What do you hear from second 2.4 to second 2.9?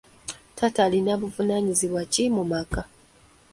maka?